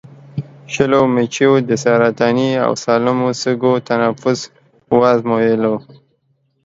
شلو 0.73 1.01
مچیو 1.15 1.53
د 1.69 1.71
سرطاني 1.83 2.49
او 2.65 2.71
سالمو 2.83 3.29
سږو 3.41 3.73
تنفس 3.87 4.39
وازمویلو. 4.99 5.75